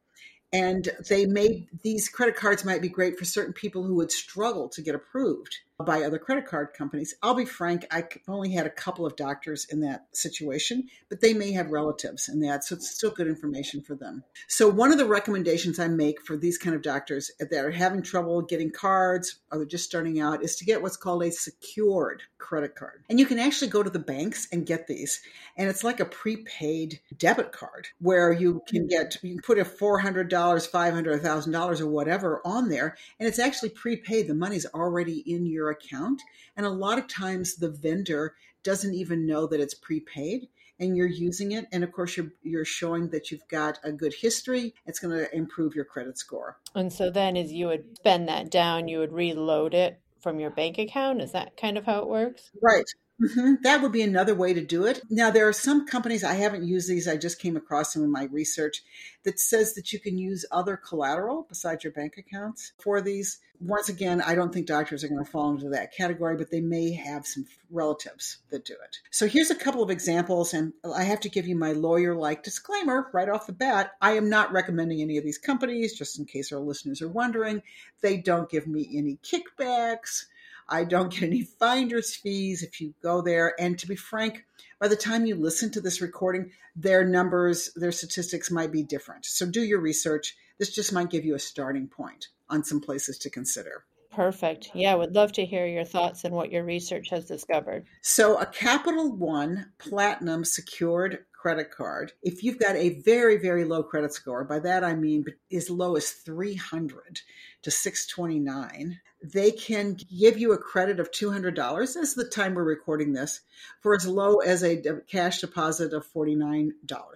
and 0.53 0.89
they 1.09 1.27
made 1.27 1.69
these 1.83 2.09
credit 2.09 2.37
cards 2.37 2.65
might 2.65 2.81
be 2.81 2.89
great 2.89 3.19
for 3.19 3.25
certain 3.25 3.53
people 3.53 3.83
who 3.83 3.95
would 3.95 4.11
struggle 4.11 4.69
to 4.69 4.83
get 4.83 4.95
approved 4.95 5.59
by 5.85 6.03
other 6.03 6.19
credit 6.19 6.45
card 6.45 6.73
companies. 6.77 7.15
I'll 7.23 7.35
be 7.35 7.45
frank, 7.45 7.87
I 7.93 8.05
only 8.27 8.51
had 8.51 8.67
a 8.67 8.71
couple 8.71 9.07
of 9.07 9.15
doctors 9.15 9.65
in 9.71 9.81
that 9.83 10.07
situation, 10.13 10.89
but 11.09 11.21
they 11.21 11.35
may 11.35 11.53
have 11.53 11.71
relatives 11.71 12.29
in 12.29 12.41
that, 12.41 12.65
so 12.65 12.75
it's 12.75 12.91
still 12.91 13.13
good 13.13 13.29
information 13.29 13.81
for 13.83 13.95
them. 13.95 14.25
So 14.49 14.69
one 14.69 14.91
of 14.91 14.99
the 14.99 15.07
recommendations 15.07 15.79
I 15.79 15.87
make 15.87 16.21
for 16.21 16.37
these 16.37 16.59
kind 16.59 16.75
of 16.75 16.83
doctors 16.83 17.31
that 17.39 17.65
are 17.65 17.71
having 17.71 18.03
trouble 18.03 18.43
getting 18.43 18.73
cards 18.73 19.39
or 19.53 19.59
they're 19.59 19.67
just 19.67 19.85
starting 19.85 20.19
out 20.19 20.43
is 20.43 20.57
to 20.57 20.65
get 20.65 20.83
what's 20.83 20.97
called 20.97 21.23
a 21.23 21.31
secured 21.31 22.23
credit 22.39 22.75
card. 22.75 23.05
And 23.09 23.21
you 23.21 23.27
can 23.27 23.39
actually 23.39 23.69
go 23.69 23.83
to 23.83 23.91
the 23.91 23.99
banks 24.01 24.49
and 24.51 24.67
get 24.67 24.89
these. 24.89 25.21
And 25.57 25.69
it's 25.69 25.85
like 25.85 26.01
a 26.01 26.05
prepaid 26.05 27.01
debit 27.17 27.53
card 27.53 27.89
where 28.01 28.33
you 28.33 28.63
can 28.67 28.89
get 28.89 29.17
you 29.23 29.35
can 29.35 29.43
put 29.43 29.59
a 29.59 29.65
$400, 29.65 30.29
$500, 30.29 31.23
$1000 31.23 31.81
or 31.81 31.87
whatever 31.87 32.41
on 32.45 32.69
there 32.69 32.97
and 33.21 33.29
it's 33.29 33.39
actually 33.39 33.71
prepaid. 33.71 34.27
The 34.27 34.35
money's 34.35 34.67
already 34.67 35.19
in 35.19 35.47
your 35.47 35.68
account. 35.71 36.23
And 36.57 36.67
a 36.67 36.71
lot 36.71 36.99
of 36.99 37.09
times 37.09 37.57
the 37.57 37.71
vendor 37.71 38.35
doesn't 38.63 38.95
even 38.95 39.27
know 39.27 39.47
that 39.47 39.61
it's 39.61 39.75
prepaid 39.75 40.49
and 40.81 40.97
you're 40.97 41.07
using 41.07 41.53
it. 41.53 41.67
And 41.73 41.83
of 41.83 41.93
course, 41.93 42.17
you're, 42.17 42.33
you're 42.43 42.65
showing 42.65 43.09
that 43.11 43.31
you've 43.31 43.47
got 43.49 43.79
a 43.83 43.93
good 43.93 44.15
history. 44.15 44.75
It's 44.87 44.99
going 44.99 45.17
to 45.17 45.35
improve 45.35 45.75
your 45.75 45.85
credit 45.85 46.19
score. 46.19 46.59
And 46.75 46.93
so 46.93 47.11
then, 47.11 47.37
as 47.37 47.53
you 47.53 47.67
would 47.67 47.97
spend 47.97 48.29
that 48.29 48.51
down, 48.51 48.89
you 48.89 48.99
would 48.99 49.13
reload 49.13 49.75
it 49.75 50.01
from 50.21 50.41
your 50.41 50.51
bank 50.51 50.79
account. 50.79 51.21
Is 51.21 51.33
that 51.33 51.57
kind 51.57 51.79
of 51.79 51.85
how 51.85 52.01
it 52.01 52.09
works? 52.09 52.51
Right. 52.63 52.85
Mm-hmm. 53.21 53.55
That 53.63 53.83
would 53.83 53.91
be 53.91 54.03
another 54.03 54.35
way 54.35 54.55
to 54.55 54.65
do 54.65 54.87
it. 54.87 55.03
Now, 55.11 55.31
there 55.31 55.49
are 55.49 55.53
some 55.53 55.87
companies, 55.87 56.23
I 56.23 56.35
haven't 56.35 56.69
used 56.69 56.89
these, 56.89 57.09
I 57.09 57.17
just 57.17 57.41
came 57.41 57.57
across 57.57 57.93
them 57.93 58.05
in 58.05 58.13
my 58.13 58.25
research, 58.25 58.83
that 59.25 59.41
says 59.41 59.75
that 59.75 59.93
you 59.93 59.99
can 59.99 60.17
use 60.19 60.47
other 60.53 60.77
collateral 60.77 61.45
besides 61.49 61.83
your 61.83 61.93
bank 61.93 62.15
accounts 62.17 62.73
for 62.79 63.01
these. 63.01 63.41
Once 63.61 63.89
again, 63.89 64.23
I 64.23 64.37
don't 64.37 64.53
think 64.53 64.69
doctors 64.69 65.03
are 65.03 65.09
going 65.09 65.25
to 65.25 65.29
fall 65.29 65.51
into 65.51 65.71
that 65.71 65.93
category, 65.93 66.37
but 66.37 66.53
they 66.53 66.61
may 66.61 66.93
have 66.93 67.27
some 67.27 67.45
relatives 67.73 68.39
that 68.51 68.65
do 68.65 68.75
it. 68.75 68.99
So 69.11 69.27
here's 69.27 69.51
a 69.51 69.57
couple 69.57 69.83
of 69.83 69.91
examples, 69.91 70.55
and 70.55 70.73
I 70.95 71.03
have 71.03 71.19
to 71.21 71.29
give 71.29 71.49
you 71.49 71.57
my 71.57 71.73
lawyer 71.73 72.15
like 72.15 72.45
disclaimer 72.45 73.09
right 73.13 73.29
off 73.29 73.49
the 73.49 73.53
bat. 73.53 73.95
I 74.01 74.13
am 74.13 74.31
not 74.31 74.53
recommending 74.53 75.03
any 75.03 75.19
of 75.19 75.25
these 75.25 75.39
companies, 75.39 75.99
just 75.99 76.21
in 76.21 76.25
case 76.25 76.53
our 76.53 76.61
listeners 76.61 77.03
are 77.03 77.09
wondering. 77.09 77.65
They 78.01 78.19
don't 78.19 78.49
give 78.49 78.69
me 78.69 78.89
any 78.95 79.19
kickbacks. 79.25 80.27
I 80.69 80.85
don't 80.85 81.13
get 81.13 81.25
any 81.25 81.43
finder's 81.43 82.15
fees 82.15 82.63
if 82.63 82.81
you 82.81 82.95
go 83.03 83.23
there. 83.23 83.55
And 83.59 83.79
to 83.79 83.87
be 83.87 83.97
frank, 83.97 84.45
by 84.81 84.89
the 84.89 84.97
time 84.97 85.27
you 85.27 85.35
listen 85.35 85.71
to 85.73 85.81
this 85.81 86.01
recording, 86.01 86.53
their 86.77 87.05
numbers, 87.05 87.73
their 87.75 87.93
statistics 87.93 88.51
might 88.51 88.71
be 88.71 88.83
different. 88.83 89.25
So 89.27 89.47
do 89.47 89.63
your 89.63 89.81
research. 89.81 90.37
This 90.59 90.75
just 90.75 90.93
might 90.93 91.11
give 91.11 91.25
you 91.25 91.35
a 91.35 91.41
starting 91.41 91.89
point 91.89 92.29
on 92.49 92.65
some 92.65 92.81
places 92.81 93.19
to 93.19 93.31
consider. 93.31 93.85
Perfect. 94.11 94.71
Yeah, 94.75 94.95
would 94.95 95.15
love 95.15 95.33
to 95.33 95.45
hear 95.45 95.67
your 95.67 95.85
thoughts 95.85 96.25
and 96.25 96.35
what 96.35 96.51
your 96.51 96.65
research 96.65 97.11
has 97.11 97.27
discovered. 97.27 97.85
So, 98.01 98.39
a 98.39 98.47
Capital 98.47 99.13
One 99.13 99.73
Platinum 99.79 100.45
secured 100.45 101.25
credit 101.39 101.71
card, 101.71 102.13
if 102.23 102.43
you've 102.43 102.59
got 102.59 102.75
a 102.75 103.01
very, 103.01 103.39
very 103.39 103.65
low 103.65 103.83
credit 103.83 104.13
score, 104.13 104.45
by 104.45 104.59
that 104.59 104.83
I 104.83 104.95
mean 104.95 105.25
as 105.53 105.71
low 105.71 105.95
as 105.95 106.11
300 106.11 107.21
to 107.63 107.71
629, 107.71 109.01
they 109.23 109.51
can 109.51 109.97
give 110.17 110.39
you 110.39 110.53
a 110.53 110.59
credit 110.59 111.01
of 111.01 111.11
$200. 111.11 111.79
This 111.79 111.97
is 111.97 112.15
the 112.15 112.25
time 112.25 112.55
we're 112.55 112.65
recording 112.65 113.13
this 113.13 113.41
for 113.81 113.95
as 113.95 114.07
low 114.07 114.37
as 114.37 114.63
a 114.63 114.83
cash 115.09 115.41
deposit 115.41 115.93
of 115.93 116.07
$49, 116.13 116.73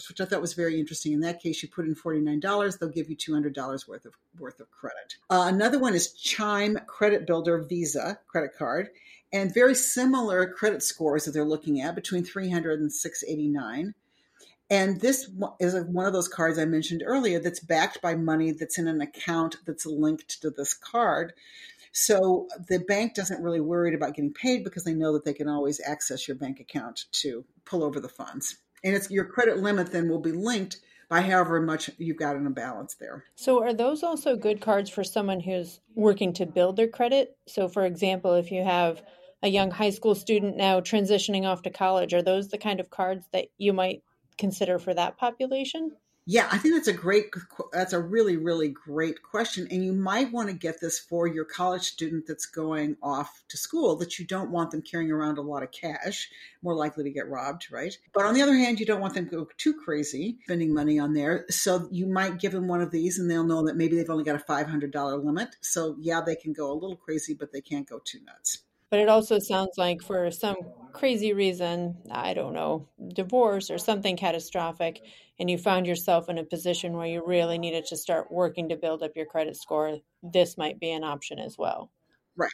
which 0.09 0.21
I 0.21 0.25
thought 0.25 0.41
was 0.41 0.55
very 0.55 0.79
interesting. 0.79 1.13
In 1.13 1.21
that 1.21 1.43
case, 1.43 1.63
you 1.63 1.69
put 1.69 1.87
in 1.87 1.95
$49, 1.95 2.79
they'll 2.79 2.89
give 2.89 3.11
you 3.11 3.17
$200 3.17 3.89
worth 3.89 4.05
of 4.05 4.15
worth 4.39 4.61
of 4.61 4.71
credit. 4.71 5.17
Uh, 5.31 5.47
another 5.53 5.79
one 5.79 5.95
is 5.95 6.13
Chime 6.13 6.79
Credit 6.87 7.27
Builder 7.27 7.59
Visa 7.59 8.19
credit 8.29 8.53
card 8.57 8.89
and 9.33 9.55
very 9.55 9.75
similar 9.75 10.47
credit 10.47 10.83
scores 10.83 11.25
that 11.25 11.33
they're 11.33 11.45
looking 11.45 11.81
at 11.81 11.95
between 11.95 12.25
300 12.25 12.81
and 12.81 12.93
689. 12.93 13.95
And 14.73 15.03
this 15.03 15.29
is 15.61 15.75
one 15.85 16.07
of 16.07 16.15
those 16.15 16.29
cards 16.29 16.59
I 16.59 16.65
mentioned 16.65 17.03
earlier 17.05 17.39
that's 17.39 17.61
backed 17.61 18.01
by 18.01 18.15
money 18.15 18.53
that's 18.53 18.79
in 18.79 18.89
an 18.89 19.03
account 19.03 19.59
that's 19.67 19.85
linked 19.85 20.41
to 20.41 20.49
this 20.49 20.73
card. 20.73 21.35
So 21.93 22.49
the 22.71 22.79
bank 22.79 23.15
doesn't 23.15 23.43
really 23.43 23.61
worry 23.61 23.95
about 23.95 24.15
getting 24.15 24.33
paid 24.33 24.65
because 24.65 24.85
they 24.85 24.95
know 24.95 25.13
that 25.13 25.27
they 25.27 25.35
can 25.35 25.47
always 25.47 25.79
access 25.87 26.27
your 26.27 26.39
bank 26.39 26.59
account 26.59 27.05
to 27.21 27.45
pull 27.67 27.85
over 27.85 28.01
the 28.01 28.09
funds. 28.09 28.57
And 28.83 28.95
it's 28.95 29.11
your 29.11 29.27
credit 29.27 29.59
limit 29.59 29.93
then 29.93 30.09
will 30.09 30.23
be 30.23 30.33
linked 30.33 30.79
by 31.11 31.21
however 31.21 31.61
much 31.61 31.91
you've 31.99 32.17
got 32.17 32.37
in 32.37 32.47
a 32.47 32.51
balance 32.51 32.95
there. 32.95 33.25
So 33.35 33.63
are 33.63 33.75
those 33.75 34.03
also 34.03 34.37
good 34.37 34.63
cards 34.63 34.89
for 34.89 35.05
someone 35.05 35.41
who's 35.41 35.81
working 35.95 36.33
to 36.33 36.47
build 36.47 36.77
their 36.77 36.89
credit? 36.89 37.37
So 37.47 37.69
for 37.69 37.85
example, 37.85 38.33
if 38.37 38.51
you 38.51 38.65
have 38.65 39.03
a 39.43 39.49
young 39.49 39.71
high 39.71 39.91
school 39.91 40.15
student 40.15 40.57
now 40.57 40.81
transitioning 40.81 41.45
off 41.45 41.61
to 41.65 41.71
college, 41.71 42.15
are 42.15 42.23
those 42.23 42.49
the 42.49 42.57
kind 42.57 42.81
of 42.81 42.89
cards 42.89 43.27
that 43.35 43.49
you 43.59 43.75
might 43.75 44.03
consider 44.43 44.81
for 44.81 44.93
that 44.93 45.17
population? 45.17 45.93
Yeah, 46.27 46.49
I 46.53 46.59
think 46.59 46.75
that's 46.75 46.89
a 46.89 46.93
great, 46.93 47.27
that's 47.73 47.93
a 47.93 48.01
really, 48.01 48.37
really 48.37 48.69
great 48.69 49.23
question. 49.23 49.69
And 49.71 49.85
you 49.85 49.93
might 49.93 50.33
want 50.33 50.49
to 50.49 50.55
get 50.55 50.81
this 50.81 50.99
for 50.99 51.27
your 51.27 51.45
college 51.45 51.83
student 51.83 52.27
that's 52.27 52.47
going 52.47 52.97
off 53.03 53.43
to 53.49 53.57
school 53.57 53.97
that 53.97 54.19
you 54.19 54.27
don't 54.27 54.51
want 54.51 54.71
them 54.71 54.83
carrying 54.83 55.11
around 55.11 55.39
a 55.39 55.43
lot 55.43 55.63
of 55.63 55.73
cash, 55.73 56.29
more 56.61 56.75
likely 56.75 57.05
to 57.05 57.11
get 57.11 57.29
robbed, 57.29 57.73
right? 57.73 57.97
But 58.13 58.25
on 58.25 58.35
the 58.35 58.43
other 58.43 58.55
hand, 58.55 58.79
you 58.79 58.87
don't 58.87 59.01
want 59.01 59.15
them 59.15 59.29
to 59.29 59.31
go 59.31 59.49
too 59.59 59.75
crazy 59.75 60.39
spending 60.45 60.75
money 60.75 60.99
on 60.99 61.13
there. 61.13 61.45
So 61.51 61.89
you 61.91 62.07
might 62.07 62.41
give 62.41 62.53
them 62.53 62.69
one 62.69 62.83
of 62.83 62.93
these 62.93 63.19
and 63.19 63.29
they'll 63.29 63.43
know 63.45 63.65
that 63.67 63.77
maybe 63.77 63.97
they've 63.97 64.11
only 64.11 64.25
got 64.25 64.37
a 64.37 64.45
$500 64.45 65.25
limit. 65.25 65.57
So 65.61 65.97
yeah, 65.99 66.21
they 66.21 66.37
can 66.37 66.53
go 66.53 66.71
a 66.71 66.75
little 66.75 66.97
crazy, 66.97 67.35
but 67.35 67.53
they 67.53 67.61
can't 67.61 67.89
go 67.89 68.01
too 68.05 68.21
nuts. 68.25 68.59
But 68.91 69.01
it 69.01 69.09
also 69.09 69.39
sounds 69.41 69.77
like 69.77 70.03
for 70.03 70.31
some 70.31 70.57
crazy 70.93 71.33
reason, 71.33 71.97
I 72.11 72.35
don't 72.35 72.53
know, 72.53 72.89
divorce 73.15 73.71
or 73.71 73.79
something 73.79 74.17
catastrophic, 74.17 75.03
and 75.39 75.51
you 75.51 75.59
found 75.59 75.87
yourself 75.87 76.29
in 76.29 76.39
a 76.39 76.45
position 76.45 76.97
where 76.97 77.07
you 77.07 77.27
really 77.27 77.59
needed 77.59 77.87
to 77.87 77.97
start 77.97 78.31
working 78.31 78.69
to 78.69 78.77
build 78.77 79.03
up 79.03 79.17
your 79.17 79.27
credit 79.27 79.57
score, 79.57 79.99
this 80.23 80.57
might 80.57 80.79
be 80.79 80.91
an 80.91 81.05
option 81.05 81.39
as 81.39 81.57
well. 81.59 81.91
Right. 82.37 82.51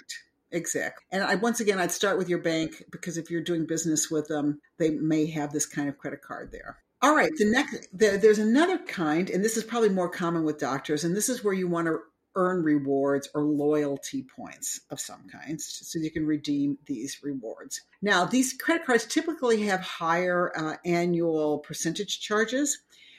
Exactly. 0.51 1.05
And 1.13 1.23
I, 1.23 1.35
once 1.35 1.61
again, 1.61 1.79
I'd 1.79 1.93
start 1.93 2.17
with 2.17 2.29
your 2.29 2.39
bank 2.39 2.83
because 2.91 3.19
if 3.19 3.31
you're 3.31 3.43
doing 3.43 3.67
business 3.67 4.11
with 4.11 4.29
them, 4.29 4.61
they 4.79 4.91
may 4.91 5.27
have 5.27 5.53
this 5.53 5.67
kind 5.67 5.89
of 5.89 5.99
credit 5.99 6.23
card 6.23 6.51
there. 6.53 6.79
All 7.03 7.15
right. 7.15 7.31
The 7.37 7.45
next, 7.45 7.89
the, 7.93 8.19
there's 8.21 8.39
another 8.39 8.79
kind, 8.79 9.29
and 9.29 9.45
this 9.45 9.57
is 9.57 9.65
probably 9.65 9.91
more 9.91 10.09
common 10.09 10.45
with 10.45 10.59
doctors, 10.59 11.05
and 11.05 11.15
this 11.15 11.29
is 11.29 11.45
where 11.45 11.55
you 11.55 11.69
want 11.69 11.87
to 11.87 11.99
earn 12.39 12.63
rewards 12.63 13.29
or 13.35 13.43
loyalty 13.43 14.23
points 14.23 14.81
of 14.91 15.01
some 15.01 15.29
kinds 15.29 15.67
so 15.83 15.99
you 15.99 16.11
can 16.11 16.25
redeem 16.25 16.79
these 16.87 17.19
rewards. 17.21 17.83
Now, 18.01 18.25
these 18.25 18.53
credit 18.53 18.87
cards 18.87 19.07
typically 19.07 19.63
have 19.63 19.81
higher 19.81 20.53
uh, 20.57 20.77
annual 20.85 21.59
percentage 21.59 22.21
charges, 22.21 22.79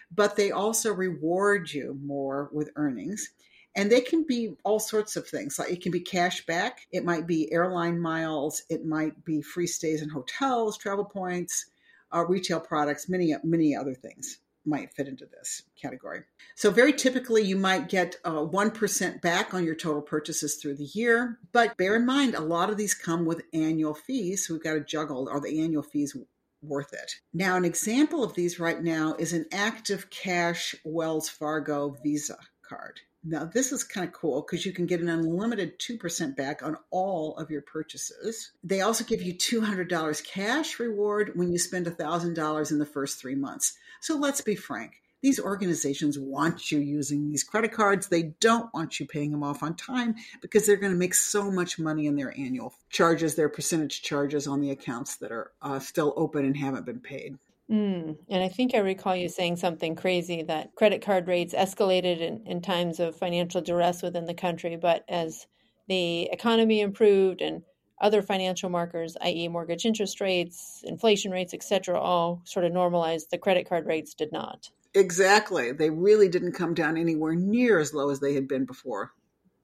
but 0.10 0.38
they 0.38 0.52
also 0.52 0.94
reward 0.94 1.70
you 1.72 2.00
more 2.02 2.50
with 2.54 2.72
earnings. 2.78 3.30
And 3.76 3.92
they 3.92 4.02
can 4.02 4.24
be 4.24 4.56
all 4.64 4.80
sorts 4.80 5.18
of 5.18 5.28
things. 5.28 5.60
Like 5.60 5.72
it 5.72 5.82
can 5.82 5.92
be 5.92 6.00
cash 6.00 6.46
back, 6.46 6.88
it 6.92 7.04
might 7.04 7.28
be 7.28 7.52
airline 7.52 8.00
miles, 8.00 8.64
it 8.70 8.86
might 8.86 9.26
be 9.26 9.42
free 9.42 9.68
stays 9.68 10.02
in 10.02 10.10
hotels, 10.10 10.78
travel 10.78 11.06
points, 11.06 11.66
uh, 12.12 12.26
retail 12.26 12.62
products, 12.62 13.10
many 13.10 13.36
many 13.44 13.76
other 13.76 13.94
things 13.94 14.40
might 14.70 14.94
fit 14.94 15.08
into 15.08 15.26
this 15.26 15.64
category. 15.82 16.22
So, 16.56 16.72
very 16.72 16.94
typically, 16.94 17.44
you 17.44 17.56
might 17.56 17.90
get 17.90 18.16
uh, 18.24 18.46
1% 18.46 19.22
back 19.22 19.54
on 19.54 19.66
your 19.66 19.76
total 19.76 20.02
purchases 20.02 20.56
through 20.56 20.76
the 20.76 20.90
year. 20.94 21.40
But 21.52 21.78
bear 21.78 21.96
in 21.96 22.06
mind, 22.06 22.36
a 22.36 22.42
lot 22.42 22.70
of 22.70 22.78
these 22.78 22.94
come 22.94 23.26
with 23.26 23.44
annual 23.54 23.94
fees. 23.94 24.48
So, 24.48 24.54
we've 24.54 24.64
got 24.64 24.74
to 24.74 24.82
juggle 24.82 25.28
are 25.30 25.42
the 25.42 25.62
annual 25.62 25.84
fees 25.84 26.16
worth 26.62 26.94
it? 26.94 27.16
Now, 27.34 27.56
an 27.56 27.66
example 27.66 28.24
of 28.24 28.36
these 28.36 28.60
right 28.60 28.82
now 28.82 29.16
is 29.18 29.34
an 29.34 29.46
active 29.52 30.10
cash 30.10 30.76
Wells 30.84 31.30
Fargo 31.30 31.96
Visa 32.04 32.38
card. 32.62 33.00
Now, 33.24 33.44
this 33.44 33.74
is 33.74 33.84
kind 33.84 34.08
of 34.08 34.14
cool 34.14 34.42
because 34.42 34.66
you 34.66 34.72
can 34.72 34.86
get 34.86 35.02
an 35.02 35.10
unlimited 35.10 35.78
2% 35.80 36.38
back 36.38 36.64
on 36.64 36.78
all 36.90 37.36
of 37.36 37.52
your 37.52 37.62
purchases. 37.62 38.54
They 38.64 38.80
also 38.80 39.04
give 39.04 39.22
you 39.22 39.34
$200 39.34 40.26
cash 40.26 40.80
reward 40.80 41.34
when 41.36 41.52
you 41.52 41.60
spend 41.60 41.86
$1,000 41.86 42.72
in 42.72 42.80
the 42.80 42.86
first 42.86 43.20
three 43.20 43.36
months. 43.36 43.78
So 44.02 44.18
let's 44.18 44.42
be 44.42 44.56
frank. 44.56 44.94
These 45.22 45.40
organizations 45.40 46.18
want 46.18 46.72
you 46.72 46.80
using 46.80 47.28
these 47.28 47.44
credit 47.44 47.74
cards. 47.74 48.08
They 48.08 48.34
don't 48.40 48.74
want 48.74 49.00
you 49.00 49.06
paying 49.06 49.32
them 49.32 49.44
off 49.44 49.64
on 49.64 49.76
time 49.76 50.16
because 50.42 50.66
they're 50.66 50.78
going 50.78 50.94
to 50.94 50.98
make 50.98 51.14
so 51.14 51.52
much 51.52 51.78
money 51.78 52.08
in 52.08 52.16
their 52.16 52.34
annual 52.38 52.74
charges, 52.90 53.36
their 53.36 53.50
percentage 53.50 54.02
charges 54.02 54.48
on 54.48 54.62
the 54.62 54.72
accounts 54.72 55.18
that 55.18 55.32
are 55.32 55.52
uh, 55.62 55.80
still 55.80 56.14
open 56.16 56.46
and 56.46 56.56
haven't 56.56 56.86
been 56.86 57.02
paid. 57.02 57.38
Mm. 57.70 58.18
And 58.30 58.44
I 58.44 58.48
think 58.48 58.74
I 58.74 58.80
recall 58.80 59.16
you 59.16 59.30
saying 59.30 59.58
something 59.58 59.96
crazy 59.96 60.42
that 60.44 60.74
credit 60.76 61.02
card 61.02 61.28
rates 61.28 61.54
escalated 61.54 62.20
in, 62.20 62.42
in 62.48 62.62
times 62.62 63.00
of 63.00 63.16
financial 63.16 63.62
duress 63.62 64.02
within 64.02 64.26
the 64.26 64.34
country, 64.34 64.76
but 64.76 65.04
as 65.08 65.46
the 65.88 66.30
economy 66.32 66.82
improved 66.82 67.42
and 67.42 67.62
other 68.02 68.22
financial 68.22 68.70
markers, 68.70 69.18
i.e., 69.22 69.48
mortgage 69.48 69.86
interest 69.86 70.22
rates, 70.22 70.84
inflation 70.86 71.32
rates, 71.32 71.54
etc., 71.54 72.00
all 72.00 72.42
sort 72.46 72.66
of 72.66 72.72
normalized. 72.72 73.32
The 73.32 73.38
credit 73.38 73.68
card 73.68 73.86
rates 73.86 74.14
did 74.14 74.32
not. 74.32 74.70
Exactly. 74.94 75.72
They 75.72 75.90
really 75.90 76.30
didn't 76.30 76.54
come 76.54 76.74
down 76.74 76.98
anywhere 76.98 77.36
near 77.36 77.80
as 77.80 77.94
low 77.94 78.10
as 78.10 78.20
they 78.20 78.34
had 78.34 78.48
been 78.48 78.66
before. 78.66 79.12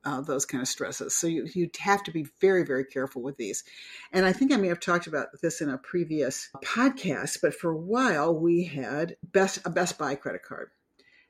Uh, 0.04 0.22
those 0.22 0.46
kind 0.46 0.62
of 0.62 0.68
stresses. 0.68 1.16
So 1.16 1.26
you, 1.26 1.48
you 1.56 1.68
have 1.80 2.04
to 2.04 2.12
be 2.12 2.28
very, 2.40 2.64
very 2.64 2.86
careful 2.86 3.24
with 3.24 3.38
these. 3.38 3.64
And 4.12 4.24
I 4.24 4.34
think 4.34 4.54
I 4.54 4.58
may 4.58 4.68
have 4.68 4.80
talked 4.80 5.08
about 5.08 5.30
this 5.42 5.62
in 5.62 5.70
a 5.72 5.80
previous 5.80 6.52
podcast, 6.64 7.40
but 7.42 7.56
for 7.56 7.72
a 7.72 7.76
while 7.76 8.32
we 8.32 8.66
had 8.66 9.18
best 9.24 9.62
a 9.66 9.72
Best 9.72 9.98
Buy 9.98 10.14
credit 10.14 10.44
card. 10.44 10.70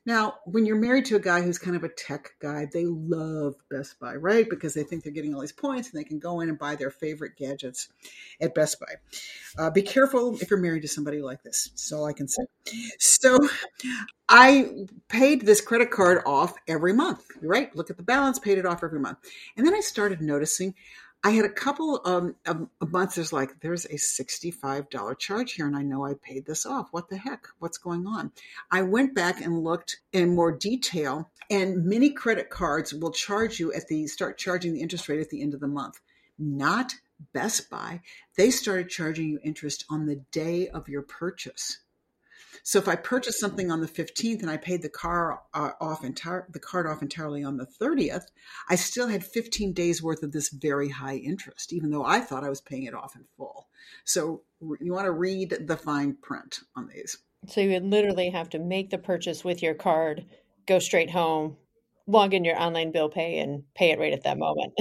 Now, 0.06 0.36
when 0.46 0.66
you're 0.66 0.76
married 0.76 1.06
to 1.06 1.16
a 1.16 1.20
guy 1.20 1.42
who's 1.42 1.58
kind 1.58 1.76
of 1.76 1.84
a 1.84 1.90
tech 1.90 2.36
guy, 2.40 2.68
they 2.72 2.86
love 2.86 3.56
Best 3.72 4.00
Buy, 4.00 4.16
right? 4.16 4.48
Because 4.48 4.74
they 4.74 4.84
think 4.84 5.04
they're 5.04 5.12
getting 5.12 5.34
all 5.34 5.42
these 5.42 5.52
points 5.52 5.90
and 5.90 6.00
they 6.00 6.04
can 6.04 6.20
go 6.20 6.42
in 6.42 6.50
and 6.50 6.60
buy 6.60 6.76
their 6.76 6.92
favorite 6.92 7.36
gadgets 7.38 7.90
at 8.40 8.54
Best 8.54 8.80
Buy. 8.80 8.94
Uh, 9.58 9.70
be 9.72 9.82
careful 9.82 10.36
if 10.40 10.50
you're 10.50 10.60
married 10.60 10.84
to 10.84 10.88
somebody 10.88 11.22
like 11.22 11.42
this. 11.42 11.70
That's 11.72 11.92
all 11.92 12.06
I 12.06 12.14
can 12.14 12.28
say. 12.28 12.44
So 13.00 13.40
I 14.30 14.86
paid 15.08 15.42
this 15.42 15.62
credit 15.62 15.90
card 15.90 16.22
off 16.26 16.54
every 16.68 16.94
month, 16.94 17.26
right? 17.42 17.76
Look 17.76 17.90
at 17.90 17.98
the 17.98 18.04
balance, 18.04 18.38
paid 18.38 18.58
it 18.58 18.66
off 18.66 18.84
every 18.84 19.00
month. 19.00 19.18
And 19.58 19.66
then 19.66 19.74
I 19.74 19.80
started 19.80 20.22
noticing 20.22 20.76
I 21.26 21.32
had 21.32 21.46
a 21.46 21.50
couple 21.50 22.02
um, 22.06 22.36
of, 22.46 22.70
of 22.80 22.92
months. 22.92 23.16
There's 23.16 23.34
like 23.34 23.60
there's 23.62 23.86
a 23.88 23.98
sixty-five 23.98 24.92
dollar 24.92 25.16
charge 25.16 25.54
here, 25.54 25.66
and 25.66 25.76
I 25.76 25.82
know 25.82 26.06
I 26.06 26.14
paid 26.14 26.46
this 26.46 26.68
off. 26.68 26.90
What 26.92 27.10
the 27.10 27.18
heck? 27.18 27.48
What's 27.58 27.80
going 27.80 28.06
on? 28.06 28.32
I 28.70 28.84
went 28.84 29.16
back 29.16 29.42
and 29.42 29.64
looked 29.64 30.02
in 30.14 30.36
more 30.36 30.52
detail, 30.52 31.32
and 31.50 31.84
many 31.84 32.12
credit 32.12 32.52
cards 32.52 32.94
will 32.94 33.12
charge 33.12 33.60
you 33.60 33.74
at 33.74 33.88
the 33.88 34.06
start 34.06 34.38
charging 34.38 34.74
the 34.76 34.82
interest 34.82 35.10
rate 35.10 35.20
at 35.20 35.32
the 35.32 35.42
end 35.42 35.56
of 35.56 35.62
the 35.62 35.68
month. 35.68 36.00
Not 36.38 36.94
Best 37.34 37.72
Buy. 37.72 38.02
They 38.38 38.52
started 38.52 38.90
charging 38.90 39.28
you 39.28 39.40
interest 39.44 39.84
on 39.90 40.06
the 40.06 40.18
day 40.32 40.68
of 40.68 40.88
your 40.88 41.02
purchase. 41.02 41.80
So 42.66 42.80
if 42.80 42.88
I 42.88 42.96
purchased 42.96 43.40
something 43.40 43.70
on 43.70 43.82
the 43.82 43.88
15th 43.88 44.42
and 44.42 44.50
I 44.50 44.58
paid 44.58 44.82
the 44.82 44.90
car 44.90 45.44
uh, 45.54 45.74
off 45.80 46.04
entire 46.04 46.48
the 46.50 46.60
card 46.60 46.88
off 46.88 47.04
entirely 47.04 47.44
on 47.44 47.58
the 47.58 47.68
30th, 47.68 48.24
I 48.68 48.76
still 48.76 49.08
had 49.08 49.24
15 49.24 49.72
days 49.72 50.02
worth 50.02 50.24
of 50.24 50.32
this 50.32 50.50
very 50.50 50.90
high 50.90 51.18
interest, 51.18 51.72
even 51.72 51.92
though 51.92 52.04
I 52.04 52.22
thought 52.22 52.44
I 52.44 52.50
was 52.50 52.62
paying 52.62 52.86
it 52.86 52.96
off 52.96 53.16
in 53.16 53.26
full. 53.38 53.68
So 54.04 54.42
you 54.82 54.94
want 54.94 55.06
to 55.06 55.12
read 55.12 55.56
the 55.68 55.78
fine 55.78 56.18
print 56.20 56.62
on 56.76 56.88
these. 56.88 57.20
So 57.48 57.62
you 57.62 57.70
would 57.70 57.86
literally 57.86 58.32
have 58.32 58.50
to 58.50 58.60
make 58.60 58.90
the 58.90 58.98
purchase 58.98 59.44
with 59.44 59.62
your 59.62 59.76
card, 59.76 60.26
go 60.66 60.80
straight 60.80 61.12
home, 61.12 61.58
log 62.08 62.34
in 62.34 62.44
your 62.44 62.60
online 62.60 62.92
bill 62.92 63.10
pay, 63.10 63.38
and 63.38 63.64
pay 63.76 63.92
it 63.92 64.00
right 64.00 64.12
at 64.14 64.24
that 64.24 64.40
moment. 64.40 64.74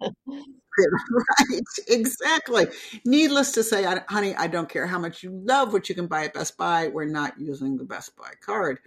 right, 1.10 1.62
exactly. 1.88 2.66
Needless 3.04 3.52
to 3.52 3.62
say, 3.62 3.84
honey, 4.08 4.34
I 4.34 4.46
don't 4.46 4.68
care 4.68 4.86
how 4.86 4.98
much 4.98 5.22
you 5.22 5.30
love 5.44 5.72
what 5.72 5.88
you 5.88 5.94
can 5.94 6.06
buy 6.06 6.24
at 6.24 6.34
Best 6.34 6.56
Buy. 6.56 6.88
We're 6.88 7.04
not 7.04 7.38
using 7.38 7.76
the 7.76 7.84
Best 7.84 8.16
Buy 8.16 8.32
card, 8.44 8.78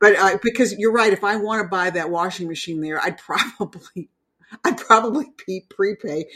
but 0.00 0.16
uh, 0.16 0.38
because 0.42 0.76
you're 0.78 0.92
right, 0.92 1.12
if 1.12 1.24
I 1.24 1.36
want 1.36 1.62
to 1.62 1.68
buy 1.68 1.90
that 1.90 2.10
washing 2.10 2.48
machine 2.48 2.80
there, 2.80 3.00
I'd 3.00 3.18
probably, 3.58 4.08
I'd 4.64 4.78
probably 4.78 5.26
be 5.46 5.64
prepay, 5.68 6.26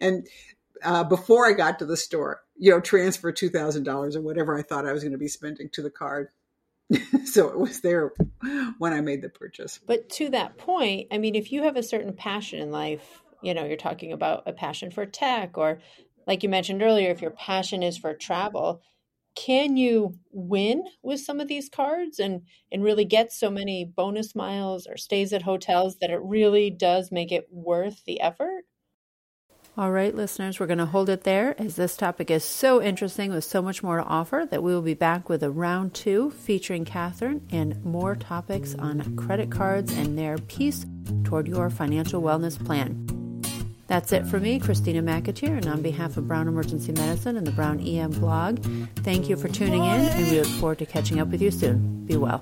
and 0.00 0.26
uh, 0.82 1.04
before 1.04 1.46
I 1.46 1.52
got 1.52 1.78
to 1.80 1.86
the 1.86 1.96
store, 1.96 2.42
you 2.56 2.70
know, 2.70 2.80
transfer 2.80 3.32
$2,000 3.32 4.16
or 4.16 4.20
whatever 4.20 4.56
I 4.56 4.62
thought 4.62 4.86
I 4.86 4.92
was 4.92 5.02
going 5.02 5.12
to 5.12 5.18
be 5.18 5.28
spending 5.28 5.68
to 5.70 5.82
the 5.82 5.90
card. 5.90 6.28
so 7.24 7.48
it 7.48 7.58
was 7.58 7.80
there 7.80 8.12
when 8.78 8.92
I 8.92 9.00
made 9.00 9.22
the 9.22 9.28
purchase. 9.28 9.78
But 9.86 10.08
to 10.10 10.28
that 10.30 10.58
point, 10.58 11.08
I 11.10 11.18
mean, 11.18 11.34
if 11.34 11.52
you 11.52 11.62
have 11.62 11.76
a 11.76 11.82
certain 11.82 12.12
passion 12.12 12.60
in 12.60 12.70
life, 12.70 13.22
you 13.42 13.54
know, 13.54 13.64
you're 13.64 13.76
talking 13.76 14.12
about 14.12 14.42
a 14.46 14.52
passion 14.52 14.90
for 14.90 15.06
tech, 15.06 15.56
or 15.56 15.80
like 16.26 16.42
you 16.42 16.48
mentioned 16.48 16.82
earlier, 16.82 17.10
if 17.10 17.22
your 17.22 17.30
passion 17.30 17.82
is 17.82 17.96
for 17.98 18.14
travel, 18.14 18.82
can 19.34 19.76
you 19.76 20.18
win 20.32 20.84
with 21.02 21.20
some 21.20 21.40
of 21.40 21.48
these 21.48 21.68
cards 21.68 22.18
and 22.18 22.42
and 22.72 22.82
really 22.82 23.04
get 23.04 23.32
so 23.32 23.50
many 23.50 23.84
bonus 23.84 24.34
miles 24.34 24.86
or 24.86 24.96
stays 24.96 25.32
at 25.32 25.42
hotels 25.42 25.96
that 25.98 26.10
it 26.10 26.20
really 26.22 26.70
does 26.70 27.12
make 27.12 27.32
it 27.32 27.46
worth 27.50 28.04
the 28.04 28.20
effort? 28.20 28.64
All 29.78 29.92
right, 29.92 30.14
listeners, 30.14 30.58
we're 30.58 30.66
going 30.66 30.78
to 30.78 30.86
hold 30.86 31.08
it 31.08 31.22
there 31.22 31.54
as 31.58 31.76
this 31.76 31.96
topic 31.96 32.30
is 32.30 32.44
so 32.44 32.82
interesting 32.82 33.30
with 33.30 33.44
so 33.44 33.62
much 33.62 33.84
more 33.84 33.98
to 33.98 34.02
offer 34.02 34.46
that 34.50 34.62
we 34.62 34.74
will 34.74 34.82
be 34.82 34.94
back 34.94 35.28
with 35.28 35.44
a 35.44 35.50
round 35.50 35.94
two 35.94 36.32
featuring 36.32 36.84
Catherine 36.84 37.46
and 37.50 37.82
more 37.84 38.16
topics 38.16 38.74
on 38.74 39.16
credit 39.16 39.50
cards 39.50 39.92
and 39.92 40.18
their 40.18 40.38
piece 40.38 40.84
toward 41.22 41.46
your 41.46 41.70
financial 41.70 42.20
wellness 42.20 42.62
plan. 42.62 43.19
That's 43.90 44.12
it 44.12 44.24
for 44.24 44.38
me, 44.38 44.60
Christina 44.60 45.02
McAteer, 45.02 45.56
and 45.56 45.66
on 45.66 45.82
behalf 45.82 46.16
of 46.16 46.28
Brown 46.28 46.46
Emergency 46.46 46.92
Medicine 46.92 47.36
and 47.36 47.44
the 47.44 47.50
Brown 47.50 47.80
EM 47.80 48.12
blog, 48.12 48.64
thank 48.98 49.28
you 49.28 49.36
for 49.36 49.48
tuning 49.48 49.82
in, 49.82 50.00
and 50.00 50.30
we 50.30 50.38
look 50.38 50.46
forward 50.46 50.78
to 50.78 50.86
catching 50.86 51.18
up 51.18 51.26
with 51.26 51.42
you 51.42 51.50
soon. 51.50 52.06
Be 52.06 52.16
well. 52.16 52.40